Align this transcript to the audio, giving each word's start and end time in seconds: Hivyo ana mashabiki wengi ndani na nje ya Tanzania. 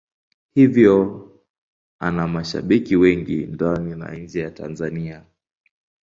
Hivyo 0.53 1.25
ana 1.99 2.27
mashabiki 2.27 2.95
wengi 2.95 3.45
ndani 3.45 3.95
na 3.95 4.15
nje 4.15 4.39
ya 4.39 4.51
Tanzania. 4.51 5.25